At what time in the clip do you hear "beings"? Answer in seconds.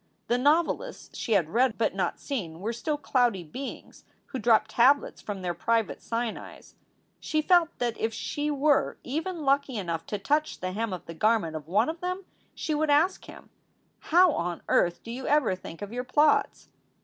3.43-4.03